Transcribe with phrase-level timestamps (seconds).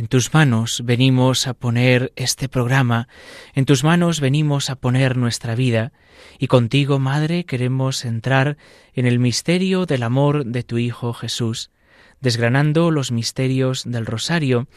[0.00, 3.06] en tus manos venimos a poner este programa,
[3.52, 5.92] en tus manos venimos a poner nuestra vida,
[6.38, 8.56] y contigo, Madre, queremos entrar
[8.94, 11.70] en el misterio del amor de tu Hijo Jesús.
[12.18, 14.68] Desgranando los misterios del rosario,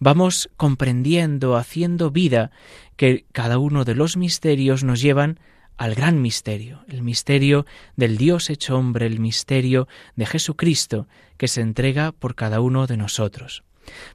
[0.00, 2.50] vamos comprendiendo, haciendo vida,
[2.96, 5.38] que cada uno de los misterios nos llevan
[5.76, 11.60] al gran misterio, el misterio del Dios hecho hombre, el misterio de Jesucristo que se
[11.60, 13.62] entrega por cada uno de nosotros.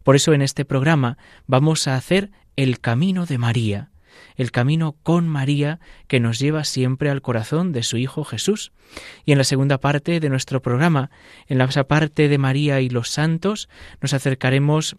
[0.04, 3.92] Por eso en este programa vamos a hacer el camino de María,
[4.36, 8.72] el camino con María que nos lleva siempre al corazón de su Hijo Jesús.
[9.26, 11.10] Y en la segunda parte de nuestro programa,
[11.48, 13.70] en la parte de María y los santos,
[14.02, 14.98] nos acercaremos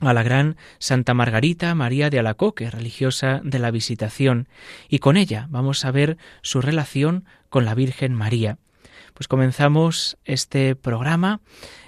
[0.00, 4.48] a la gran Santa Margarita María de Alacoque, religiosa de la Visitación,
[4.88, 8.58] y con ella vamos a ver su relación con la Virgen María.
[9.14, 11.40] Pues comenzamos este programa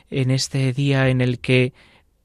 [0.08, 1.74] en este día en el que,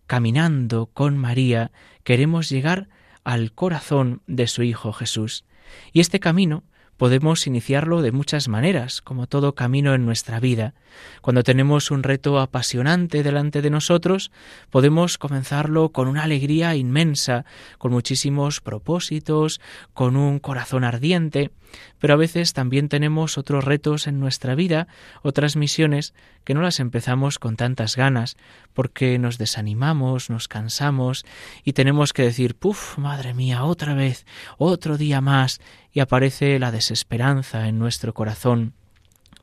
[0.07, 1.71] caminando con María,
[2.03, 2.89] queremos llegar
[3.23, 5.45] al corazón de su Hijo Jesús.
[5.91, 6.63] Y este camino
[6.97, 10.73] podemos iniciarlo de muchas maneras, como todo camino en nuestra vida.
[11.21, 14.31] Cuando tenemos un reto apasionante delante de nosotros,
[14.69, 17.45] podemos comenzarlo con una alegría inmensa,
[17.77, 19.59] con muchísimos propósitos,
[19.93, 21.51] con un corazón ardiente,
[21.99, 24.87] pero a veces también tenemos otros retos en nuestra vida,
[25.21, 28.37] otras misiones que no las empezamos con tantas ganas,
[28.73, 31.25] porque nos desanimamos, nos cansamos
[31.63, 34.25] y tenemos que decir, puf, madre mía, otra vez,
[34.57, 35.61] otro día más,
[35.93, 38.73] y aparece la desesperanza en nuestro corazón.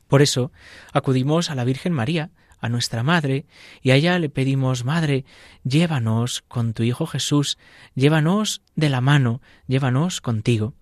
[0.07, 0.51] Por eso
[0.91, 2.29] acudimos a la Virgen María,
[2.59, 3.45] a nuestra Madre,
[3.81, 5.25] y a ella le pedimos, Madre,
[5.63, 7.57] llévanos con tu Hijo Jesús,
[7.95, 10.75] llévanos de la mano, llévanos contigo.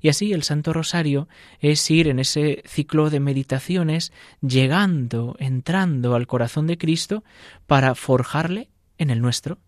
[0.00, 6.26] Y así el Santo Rosario es ir en ese ciclo de meditaciones, llegando, entrando al
[6.28, 7.24] corazón de Cristo
[7.66, 9.58] para forjarle en el nuestro,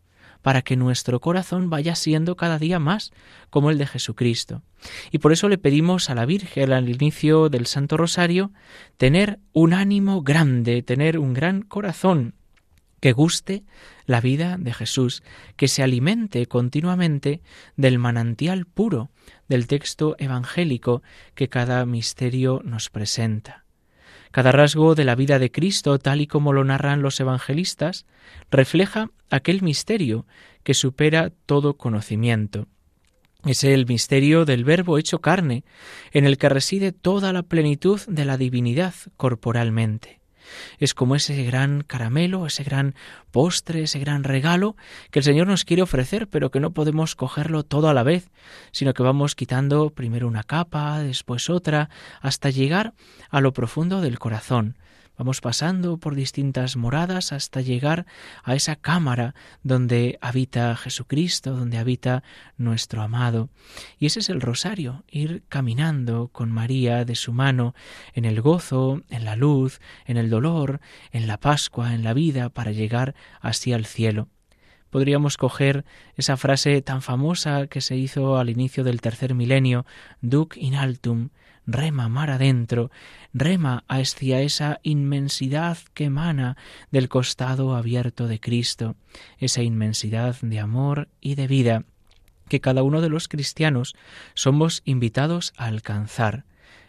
[0.46, 3.10] para que nuestro corazón vaya siendo cada día más
[3.50, 4.62] como el de Jesucristo.
[5.10, 8.52] Y por eso le pedimos a la Virgen al inicio del Santo Rosario
[8.96, 12.34] tener un ánimo grande, tener un gran corazón
[13.00, 13.64] que guste
[14.04, 15.24] la vida de Jesús,
[15.56, 17.42] que se alimente continuamente
[17.74, 19.10] del manantial puro
[19.48, 21.02] del texto evangélico
[21.34, 23.64] que cada misterio nos presenta.
[24.30, 28.06] Cada rasgo de la vida de Cristo, tal y como lo narran los evangelistas,
[28.48, 30.26] refleja aquel misterio
[30.62, 32.66] que supera todo conocimiento.
[33.44, 35.64] Es el misterio del Verbo hecho carne,
[36.10, 40.20] en el que reside toda la plenitud de la divinidad corporalmente.
[40.78, 42.94] Es como ese gran caramelo, ese gran
[43.30, 44.76] postre, ese gran regalo
[45.10, 48.30] que el Señor nos quiere ofrecer, pero que no podemos cogerlo todo a la vez,
[48.72, 52.94] sino que vamos quitando primero una capa, después otra, hasta llegar
[53.30, 54.76] a lo profundo del corazón,
[55.18, 58.06] Vamos pasando por distintas moradas hasta llegar
[58.44, 62.22] a esa cámara donde habita Jesucristo, donde habita
[62.58, 63.48] nuestro amado.
[63.98, 67.74] Y ese es el rosario, ir caminando con María de su mano
[68.12, 70.80] en el gozo, en la luz, en el dolor,
[71.12, 74.28] en la Pascua, en la vida, para llegar así al cielo
[74.90, 75.84] podríamos coger
[76.14, 79.84] esa frase tan famosa que se hizo al inicio del tercer milenio,
[80.22, 81.28] Duc in altum,
[81.66, 82.90] rema mar adentro,
[83.34, 86.56] rema hacia esa inmensidad que emana
[86.90, 88.96] del costado abierto de Cristo,
[89.38, 91.84] esa inmensidad de amor y de vida
[92.48, 93.94] que cada uno de los cristianos
[94.34, 96.44] somos invitados a alcanzar.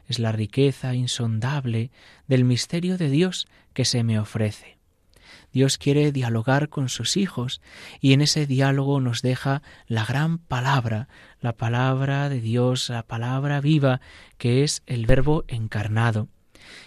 [0.08, 1.92] Es la riqueza insondable
[2.28, 4.78] del misterio de Dios que se me ofrece.
[5.52, 7.62] Dios quiere dialogar con sus hijos
[8.00, 11.08] y en ese diálogo nos deja la gran palabra,
[11.40, 14.02] la palabra de Dios, la palabra viva,
[14.38, 16.28] que es el Verbo encarnado.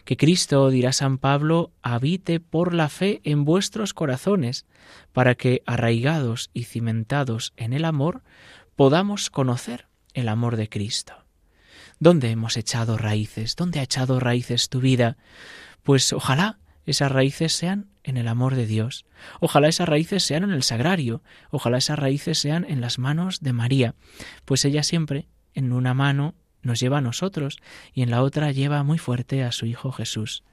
[0.05, 4.67] Que Cristo, dirá San Pablo, habite por la fe en vuestros corazones,
[5.13, 8.23] para que, arraigados y cimentados en el amor,
[8.77, 11.15] podamos conocer el amor de Cristo.
[11.99, 13.57] ¿Dónde hemos echado raíces?
[13.57, 15.17] ¿Dónde ha echado raíces tu vida?
[15.83, 16.59] Pues ojalá
[16.91, 19.05] esas raíces sean en el amor de Dios.
[19.41, 23.53] Ojalá esas raíces sean en el sagrario, ojalá esas raíces sean en las manos de
[23.53, 23.95] María,
[24.45, 27.59] pues ella siempre en una mano nos lleva a nosotros
[27.93, 30.45] y en la otra lleva muy fuerte a su Hijo Jesús.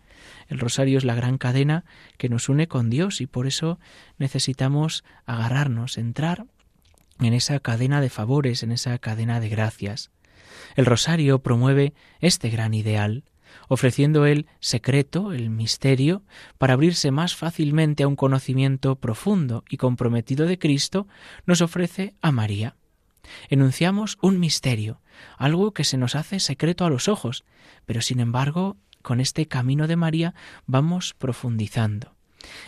[0.48, 1.86] El rosario es la gran cadena
[2.18, 3.80] que nos une con Dios y por eso
[4.18, 6.46] necesitamos agarrarnos, entrar
[7.20, 10.12] en esa cadena de favores, en esa cadena de gracias.
[10.76, 13.24] El rosario promueve este gran ideal,
[13.68, 16.24] ofreciendo el secreto, el misterio,
[16.58, 21.08] para abrirse más fácilmente a un conocimiento profundo y comprometido de Cristo,
[21.46, 22.76] nos ofrece a María.
[23.50, 25.02] Enunciamos un misterio,
[25.38, 27.44] algo que se nos hace secreto a los ojos,
[27.86, 30.34] pero sin embargo, con este camino de María
[30.66, 32.16] vamos profundizando.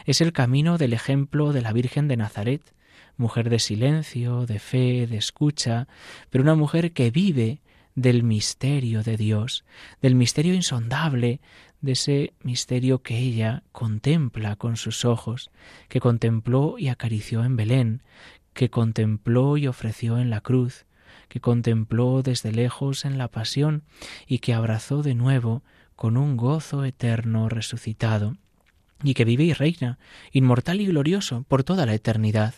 [0.06, 2.74] Es el camino del ejemplo de la Virgen de Nazaret,
[3.18, 5.88] mujer de silencio, de fe, de escucha,
[6.30, 7.62] pero una mujer que vive
[8.02, 9.66] del misterio de Dios,
[10.02, 11.42] del misterio insondable,
[11.82, 15.52] de ese misterio que ella contempla con sus ojos,
[15.90, 18.04] que contempló y acarició en Belén,
[18.54, 20.86] que contempló y ofreció en la cruz,
[21.28, 23.84] que contempló desde lejos en la pasión
[24.28, 25.64] y que abrazó de nuevo
[25.96, 28.38] con un gozo eterno resucitado,
[29.04, 30.00] y que vive y reina,
[30.32, 32.56] inmortal y glorioso, por toda la eternidad.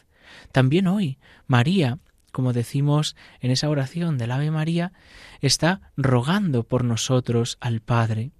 [0.51, 1.17] También hoy,
[1.47, 1.99] María,
[2.31, 4.93] como decimos en esa oración del Ave María,
[5.41, 8.31] está rogando por nosotros al Padre.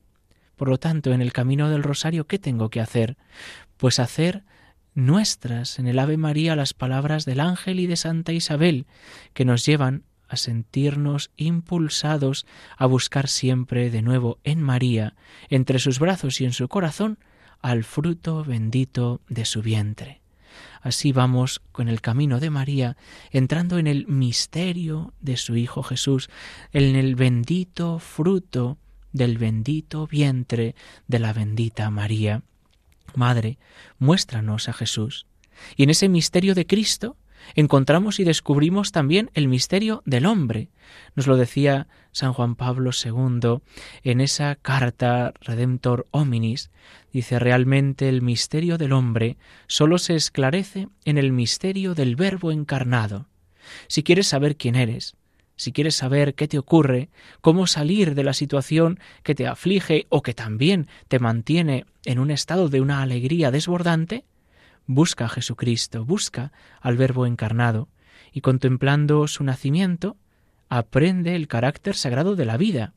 [0.56, 3.18] Por lo tanto, en el camino del rosario, ¿qué tengo que hacer?
[3.78, 4.44] Pues hacer
[4.94, 8.86] nuestras en el Ave María las palabras del ángel y de Santa Isabel,
[9.34, 12.46] que nos llevan a sentirnos impulsados
[12.78, 15.16] a buscar siempre de nuevo en María,
[15.50, 17.20] entre sus brazos y en su corazón,
[17.62, 20.21] al fruto bendito de su vientre.
[20.81, 22.98] Así vamos con el camino de María,
[23.31, 26.30] entrando en el misterio de su Hijo Jesús,
[26.71, 28.77] en el bendito fruto
[29.12, 30.75] del bendito vientre
[31.07, 32.44] de la bendita María.
[33.13, 33.57] Madre,
[34.00, 35.25] muéstranos a Jesús.
[35.75, 37.18] Y en ese misterio de Cristo
[37.56, 40.70] encontramos y descubrimos también el misterio del hombre.
[41.16, 43.60] Nos lo decía San Juan Pablo II
[44.04, 46.72] en esa carta Redemptor Hominis.
[47.12, 53.28] Dice realmente el misterio del hombre solo se esclarece en el misterio del Verbo encarnado.
[53.88, 55.16] Si quieres saber quién eres,
[55.62, 57.10] si quieres saber qué te ocurre,
[57.42, 62.32] cómo salir de la situación que te aflige o que también te mantiene en un
[62.32, 64.26] estado de una alegría desbordante,
[64.86, 66.51] busca a Jesucristo, busca
[66.81, 67.89] al Verbo encarnado,
[68.31, 70.18] y contemplando su nacimiento,
[70.69, 72.94] aprende el carácter sagrado de la vida.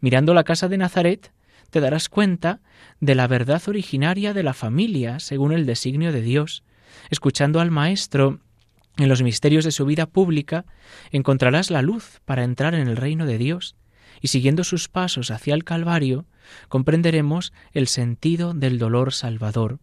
[0.00, 1.32] Mirando la casa de Nazaret,
[1.70, 2.60] te darás cuenta
[3.00, 6.64] de la verdad originaria de la familia, según el designio de Dios.
[7.10, 8.40] Escuchando al Maestro
[8.98, 10.66] en los misterios de su vida pública,
[11.12, 13.76] encontrarás la luz para entrar en el reino de Dios,
[14.20, 16.26] y siguiendo sus pasos hacia el Calvario,
[16.68, 19.78] comprenderemos el sentido del dolor salvador.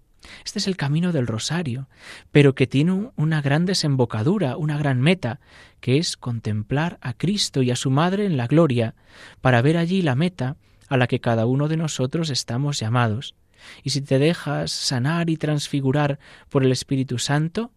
[0.46, 1.88] Este es el camino del rosario,
[2.32, 5.40] pero que tiene una gran desembocadura, una gran meta,
[5.80, 8.96] que es contemplar a Cristo y a su Madre en la gloria,
[9.42, 10.58] para ver allí la meta
[10.88, 13.36] a la que cada uno de nosotros estamos llamados.
[13.84, 16.20] Y si te dejas sanar y transfigurar
[16.50, 17.72] por el Espíritu Santo,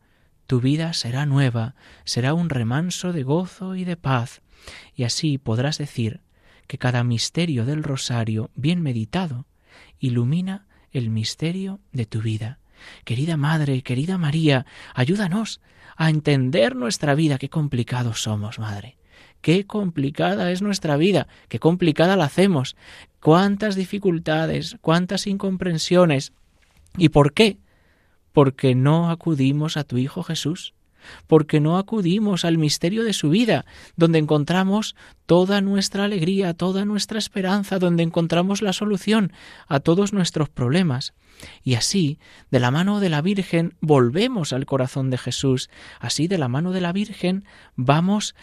[0.47, 1.75] tu vida será nueva,
[2.05, 4.43] será un remanso de gozo y de paz,
[4.95, 6.21] y así podrás decir
[6.67, 9.47] que cada misterio del rosario, bien meditado,
[9.99, 12.59] ilumina el misterio de tu vida.
[13.05, 15.61] Querida Madre, querida María, ayúdanos
[15.97, 17.39] a entender nuestra vida.
[17.39, 18.97] Qué complicados somos, Madre.
[19.41, 22.77] Qué complicada es nuestra vida, qué complicada la hacemos,
[23.21, 26.33] cuántas dificultades, cuántas incomprensiones.
[26.97, 27.59] ¿Y por qué?
[28.33, 30.75] Porque no acudimos a tu Hijo Jesús
[31.27, 33.65] porque no acudimos al misterio de su vida,
[33.97, 39.33] donde encontramos toda nuestra alegría, toda nuestra esperanza, donde encontramos la solución
[39.69, 41.15] a todos nuestros problemas.
[41.63, 42.19] Y así,
[42.51, 45.71] de la mano de la Virgen, volvemos al corazón de Jesús.
[45.99, 47.45] Así, de la mano de la Virgen,
[47.75, 48.35] vamos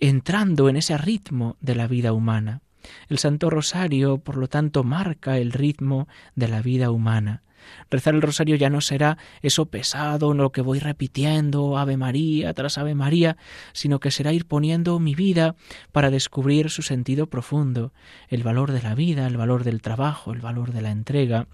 [0.00, 2.60] entrando en ese ritmo de la vida humana.
[3.08, 7.42] El Santo Rosario, por lo tanto, marca el ritmo de la vida humana.
[7.90, 12.78] Rezar el rosario ya no será eso pesado, lo que voy repitiendo, Ave María tras
[12.78, 13.36] Ave María,
[13.72, 15.56] sino que será ir poniendo mi vida
[15.92, 17.92] para descubrir su sentido profundo,
[18.28, 21.46] el valor de la vida, el valor del trabajo, el valor de la entrega,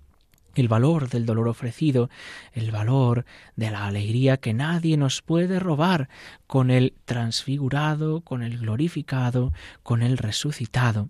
[0.54, 2.10] el valor del dolor ofrecido,
[2.52, 3.24] el valor
[3.56, 6.08] de la alegría que nadie nos puede robar
[6.46, 9.52] con el transfigurado, con el glorificado,
[9.82, 11.08] con el resucitado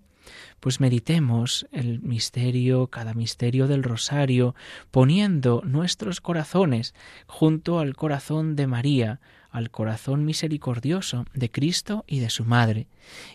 [0.59, 4.55] pues meditemos el misterio, cada misterio del rosario,
[4.91, 6.93] poniendo nuestros corazones
[7.27, 9.19] junto al corazón de María,
[9.51, 12.87] al corazón misericordioso de Cristo y de su Madre,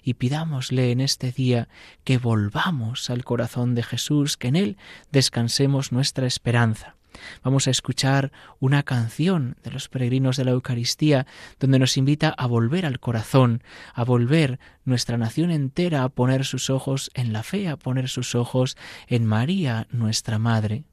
[0.02, 1.68] y pidámosle en este día
[2.04, 4.76] que volvamos al corazón de Jesús, que en él
[5.12, 6.96] descansemos nuestra esperanza.
[7.42, 11.26] Vamos a escuchar una canción de los peregrinos de la Eucaristía
[11.58, 13.62] donde nos invita a volver al corazón,
[13.94, 18.35] a volver nuestra nación entera a poner sus ojos en la fe, a poner sus
[18.35, 20.85] ojos en María, nuestra Madre.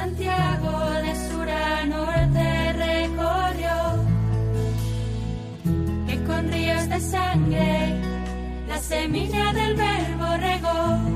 [0.00, 2.59] Santiago de sur a norte
[7.00, 7.94] sangre
[8.68, 11.09] la semilla del verbo regó.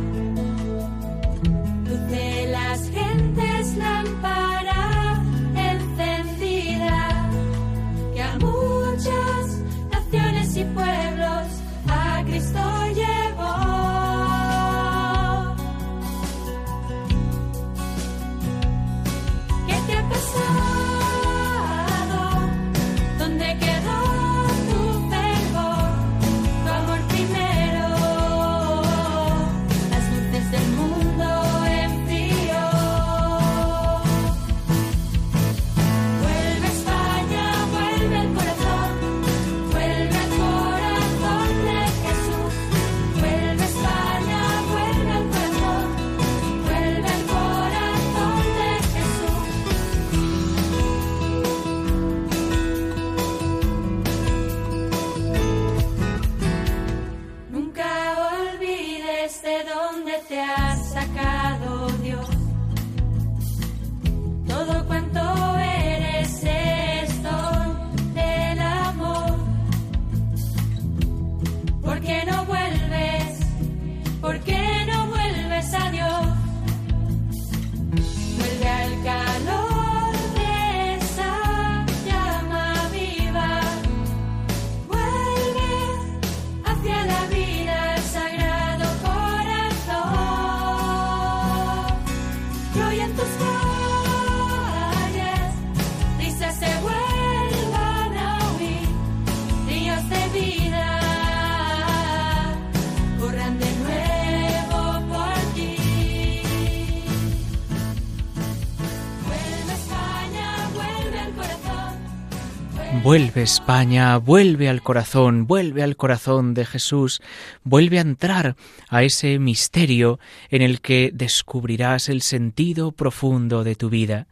[113.05, 117.21] Vuelve España, vuelve al corazón, vuelve al corazón de Jesús,
[117.63, 118.57] vuelve a entrar
[118.89, 120.19] a ese misterio
[120.49, 124.27] en el que descubrirás el sentido profundo de tu vida.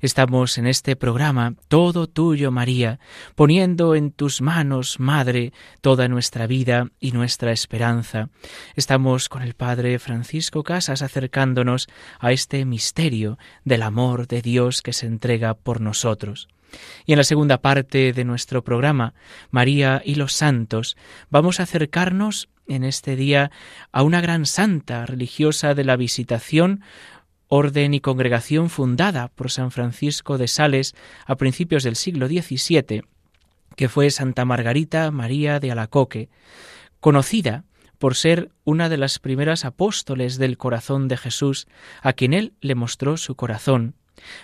[0.00, 2.98] Estamos en este programa, todo tuyo, María,
[3.34, 5.52] poniendo en tus manos, Madre,
[5.82, 8.30] toda nuestra vida y nuestra esperanza.
[8.74, 11.88] Estamos con el Padre Francisco Casas acercándonos
[12.20, 16.48] a este misterio del amor de Dios que se entrega por nosotros.
[17.06, 19.14] Y en la segunda parte de nuestro programa,
[19.50, 20.96] María y los santos,
[21.30, 23.50] vamos a acercarnos en este día
[23.92, 26.82] a una gran santa religiosa de la Visitación,
[27.48, 30.94] orden y congregación fundada por San Francisco de Sales
[31.26, 33.02] a principios del siglo XVII,
[33.76, 36.28] que fue Santa Margarita María de Alacoque,
[37.00, 37.64] conocida
[37.98, 41.66] por ser una de las primeras apóstoles del corazón de Jesús,
[42.02, 43.94] a quien él le mostró su corazón,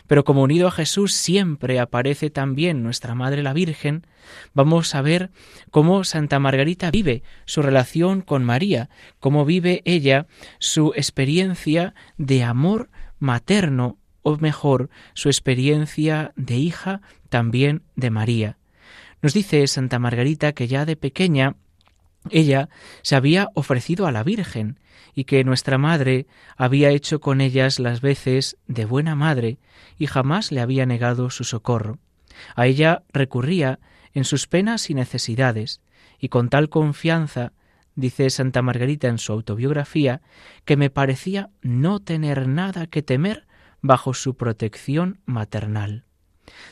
[0.06, 4.06] pero como unido a Jesús siempre aparece también nuestra Madre la Virgen,
[4.54, 5.30] vamos a ver
[5.70, 10.26] cómo Santa Margarita vive su relación con María, cómo vive ella
[10.58, 18.58] su experiencia de amor materno, o mejor, su experiencia de hija también de María.
[19.22, 21.56] Nos dice Santa Margarita que ya de pequeña
[22.28, 22.68] ella
[23.02, 24.78] se había ofrecido a la Virgen
[25.14, 29.58] y que nuestra madre había hecho con ellas las veces de buena madre
[29.98, 31.98] y jamás le había negado su socorro.
[32.54, 33.80] A ella recurría
[34.12, 35.80] en sus penas y necesidades,
[36.18, 37.52] y con tal confianza,
[37.94, 40.20] dice Santa Margarita en su autobiografía,
[40.64, 43.46] que me parecía no tener nada que temer
[43.80, 46.04] bajo su protección maternal.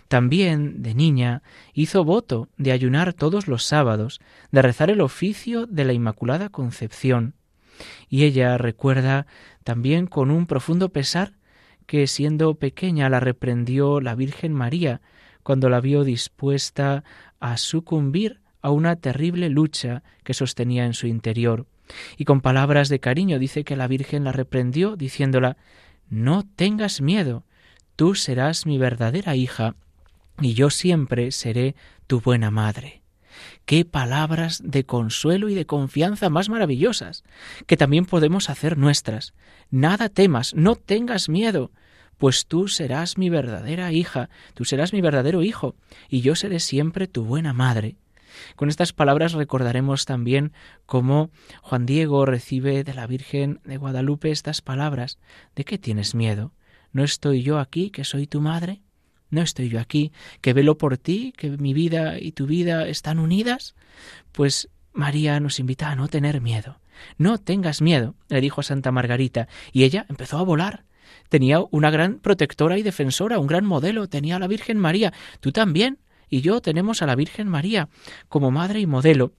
[0.08, 1.42] También, de niña,
[1.74, 4.20] hizo voto de ayunar todos los sábados,
[4.50, 7.34] de rezar el oficio de la Inmaculada Concepción,
[8.08, 9.26] y ella recuerda
[9.64, 11.32] también con un profundo pesar
[11.86, 15.00] que siendo pequeña la reprendió la Virgen María
[15.42, 17.04] cuando la vio dispuesta
[17.40, 21.66] a sucumbir a una terrible lucha que sostenía en su interior.
[22.18, 25.56] Y con palabras de cariño dice que la Virgen la reprendió diciéndola
[26.10, 27.44] No tengas miedo,
[27.98, 29.74] tú serás mi verdadera hija
[30.40, 31.74] y yo siempre seré
[32.06, 33.02] tu buena madre.
[33.64, 37.24] Qué palabras de consuelo y de confianza más maravillosas,
[37.66, 39.34] que también podemos hacer nuestras.
[39.72, 41.72] Nada temas, no tengas miedo,
[42.18, 45.74] pues tú serás mi verdadera hija, tú serás mi verdadero hijo,
[46.08, 47.96] y yo seré siempre tu buena madre.
[48.54, 50.52] Con estas palabras recordaremos también
[50.86, 51.30] cómo
[51.62, 55.18] Juan Diego recibe de la Virgen de Guadalupe estas palabras.
[55.56, 56.52] ¿De qué tienes miedo?
[56.92, 58.82] ¿No estoy yo aquí, que soy tu madre?
[59.30, 63.18] ¿No estoy yo aquí, que velo por ti, que mi vida y tu vida están
[63.18, 63.74] unidas?
[64.32, 66.80] Pues María nos invita a no tener miedo.
[67.18, 70.84] No tengas miedo, le dijo a Santa Margarita, y ella empezó a volar.
[71.28, 75.12] Tenía una gran protectora y defensora, un gran modelo, tenía a la Virgen María.
[75.40, 77.88] Tú también y yo tenemos a la Virgen María
[78.28, 79.32] como madre y modelo.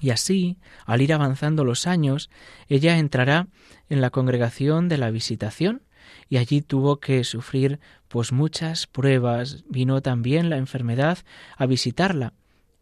[0.00, 2.30] Y así, al ir avanzando los años,
[2.68, 3.48] ella entrará
[3.88, 5.82] en la congregación de la visitación
[6.28, 11.18] y allí tuvo que sufrir pues muchas pruebas, vino también la enfermedad
[11.56, 12.32] a visitarla.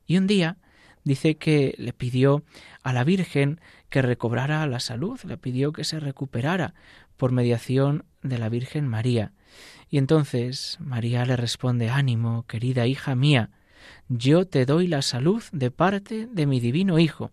[0.07, 0.59] Y un día
[1.05, 2.43] dice que le pidió
[2.83, 6.75] a la Virgen que recobrara la salud, le pidió que se recuperara
[7.17, 9.33] por mediación de la Virgen María.
[9.89, 13.51] Y entonces María le responde Ánimo, querida hija mía,
[14.09, 17.31] yo te doy la salud de parte de mi divino Hijo,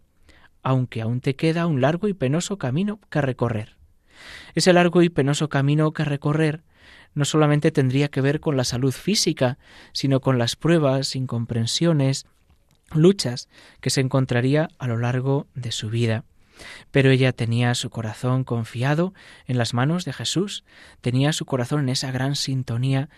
[0.64, 3.77] aunque aún te queda un largo y penoso camino que recorrer.
[4.56, 6.64] Ese largo y penoso camino que recorrer
[7.14, 9.58] no solamente tendría que ver con la salud física,
[9.92, 12.26] sino con las pruebas, incomprensiones,
[12.94, 13.50] luchas
[13.82, 16.24] que se encontraría a lo largo de su vida.
[16.92, 19.14] Pero ella tenía su corazón confiado
[19.46, 20.64] en las manos de Jesús,
[21.02, 23.10] tenía su corazón en esa gran sintonía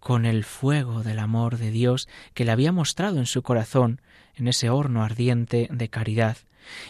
[0.00, 4.00] con el fuego del amor de Dios que le había mostrado en su corazón,
[4.36, 6.38] en ese horno ardiente de caridad.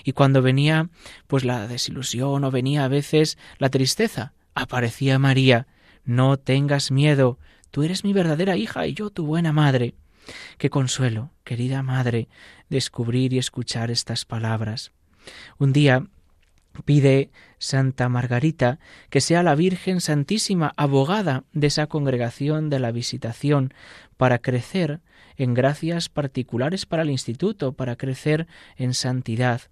[0.04, 0.88] Y cuando venía
[1.26, 5.66] pues la desilusión o venía a veces la tristeza, aparecía María,
[6.04, 7.38] no tengas miedo,
[7.70, 9.94] tú eres mi verdadera hija y yo tu buena madre.
[10.58, 12.28] Qué consuelo, querida madre,
[12.68, 14.92] descubrir y escuchar estas palabras.
[15.58, 16.06] Un día
[16.84, 18.78] pide Santa Margarita
[19.10, 23.74] que sea la Virgen Santísima abogada de esa congregación de la visitación
[24.16, 25.00] para crecer
[25.36, 29.62] en gracias particulares para el instituto, para crecer en santidad.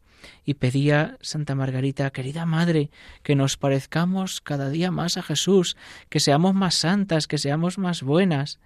[0.44, 2.90] Y pedía Santa Margarita, querida Madre,
[3.22, 5.76] que nos parezcamos cada día más a Jesús,
[6.08, 8.58] que seamos más santas, que seamos más buenas.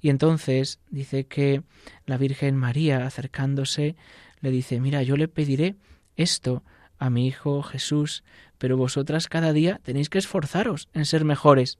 [0.00, 1.62] Y entonces dice que
[2.06, 3.96] la Virgen María, acercándose,
[4.40, 5.76] le dice, mira, yo le pediré
[6.16, 6.62] esto
[6.98, 8.24] a mi Hijo Jesús,
[8.58, 11.78] pero vosotras cada día tenéis que esforzaros en ser mejores.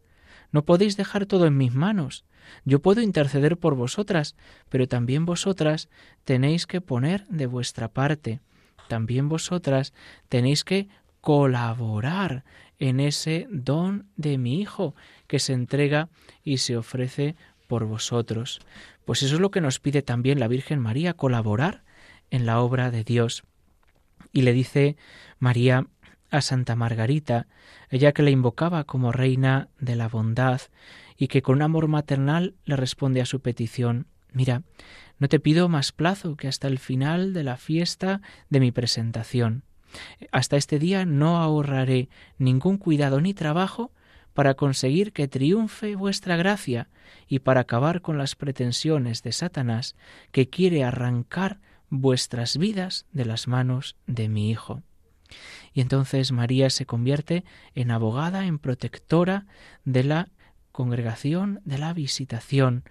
[0.51, 2.25] No podéis dejar todo en mis manos.
[2.65, 4.37] Yo puedo interceder por vosotras,
[4.69, 5.89] pero también vosotras
[6.25, 8.41] tenéis que poner de vuestra parte.
[8.89, 9.93] También vosotras
[10.29, 10.89] tenéis que
[11.21, 12.45] colaborar
[12.79, 14.95] en ese don de mi Hijo
[15.27, 16.09] que se entrega
[16.43, 18.61] y se ofrece por vosotros.
[19.05, 21.83] Pues eso es lo que nos pide también la Virgen María, colaborar
[22.31, 23.45] en la obra de Dios.
[24.33, 24.97] Y le dice
[25.39, 25.87] María
[26.31, 27.47] a Santa Margarita,
[27.91, 30.61] ella que la invocaba como reina de la bondad
[31.17, 34.63] y que con amor maternal le responde a su petición, mira,
[35.19, 39.63] no te pido más plazo que hasta el final de la fiesta de mi presentación.
[40.33, 43.93] Hasta este día no ahorraré ningún cuidado ni trabajo
[44.33, 46.89] para conseguir que triunfe vuestra gracia
[47.29, 49.95] y para acabar con las pretensiones de Satanás
[50.33, 54.83] que quiere arrancar vuestras vidas de las manos de mi Hijo.
[55.73, 59.47] Y entonces María se convierte en abogada, en protectora
[59.85, 60.29] de la
[60.75, 62.83] congregación, de la visitación,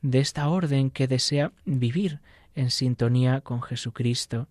[0.00, 2.20] de esta orden que desea vivir
[2.54, 4.46] en sintonía con Jesucristo.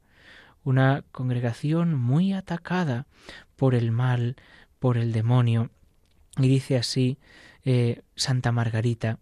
[0.65, 3.07] Una congregación muy atacada
[3.55, 4.35] por el mal,
[4.77, 5.69] por el demonio.
[6.37, 7.17] Y dice así
[7.63, 9.19] eh, Santa Margarita,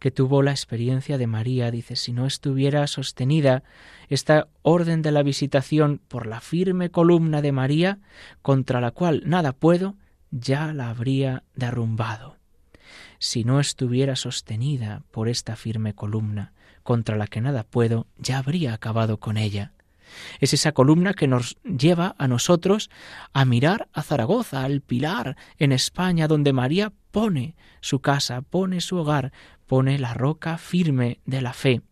[0.00, 1.70] que tuvo la experiencia de María.
[1.70, 3.62] Dice, si no estuviera sostenida
[4.08, 8.00] esta orden de la visitación por la firme columna de María,
[8.42, 9.94] contra la cual nada puedo,
[10.32, 12.37] ya la habría derrumbado.
[13.18, 16.52] Si no estuviera sostenida por esta firme columna,
[16.82, 19.72] contra la que nada puedo, ya habría acabado con ella.
[20.40, 22.90] Es esa columna que nos lleva a nosotros
[23.32, 28.96] a mirar a Zaragoza, al Pilar, en España, donde María pone su casa, pone su
[28.96, 29.32] hogar,
[29.66, 31.82] pone la roca firme de la fe.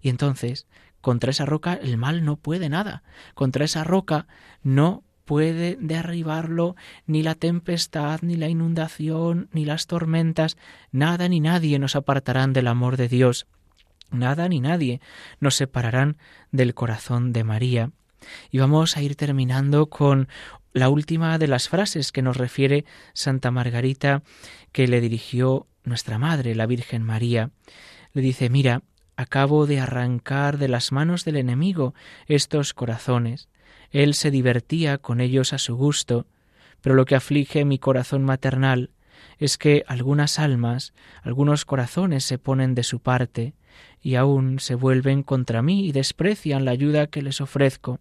[0.00, 0.66] Y entonces,
[1.00, 3.02] contra esa roca el mal no puede nada.
[3.34, 4.26] Contra esa roca
[4.62, 10.56] no puede derribarlo ni la tempestad, ni la inundación, ni las tormentas.
[10.92, 13.46] Nada ni nadie nos apartarán del amor de Dios.
[14.10, 15.00] Nada ni nadie
[15.40, 16.16] nos separarán
[16.52, 17.90] del corazón de María.
[18.50, 20.28] Y vamos a ir terminando con
[20.72, 24.22] la última de las frases que nos refiere Santa Margarita
[24.72, 27.50] que le dirigió nuestra Madre, la Virgen María.
[28.12, 28.82] Le dice, mira,
[29.16, 31.94] acabo de arrancar de las manos del enemigo
[32.26, 33.48] estos corazones.
[33.90, 36.26] Él se divertía con ellos a su gusto,
[36.80, 38.90] pero lo que aflige mi corazón maternal
[39.38, 43.54] es que algunas almas, algunos corazones se ponen de su parte,
[44.00, 48.00] y aún se vuelven contra mí y desprecian la ayuda que les ofrezco.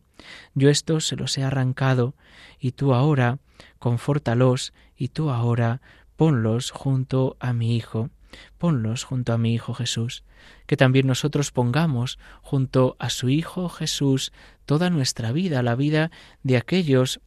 [0.53, 2.15] Yo estos se los he arrancado,
[2.59, 3.39] y tú ahora
[3.79, 5.81] confórtalos, y tú ahora
[6.15, 8.09] ponlos junto a mi Hijo,
[8.57, 10.23] ponlos junto a mi Hijo Jesús,
[10.65, 14.31] que también nosotros pongamos junto a su Hijo Jesús
[14.65, 16.11] toda nuestra vida, la vida
[16.43, 17.19] de aquellos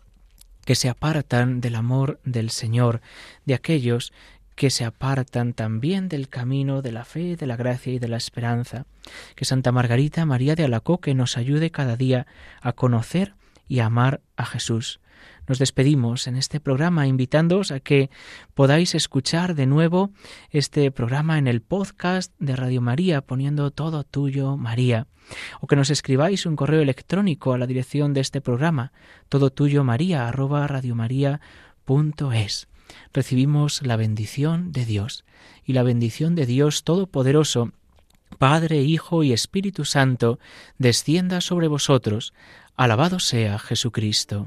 [0.65, 3.01] que se apartan del amor del Señor,
[3.47, 4.13] de aquellos
[4.55, 8.17] que se apartan también del camino de la fe, de la gracia y de la
[8.17, 8.87] esperanza.
[9.37, 12.27] Que Santa Margarita María de Alacoque nos ayude cada día
[12.61, 13.35] a conocer
[13.69, 15.01] y a amar a Jesús.
[15.47, 18.09] Nos despedimos en este programa invitándoos a que
[18.55, 20.11] podáis escuchar de nuevo
[20.51, 25.07] este programa en el podcast de Radio María poniendo todo tuyo María
[25.61, 28.93] o que nos escribáis un correo electrónico a la dirección de este programa
[29.29, 32.69] todo tuyo María radiomaria.es
[33.13, 35.25] recibimos la bendición de Dios.
[35.65, 37.73] Y la bendición de Dios Todopoderoso,
[38.39, 40.39] Padre, Hijo y Espíritu Santo,
[40.79, 42.33] descienda sobre vosotros.
[42.77, 44.47] Alabado sea Jesucristo.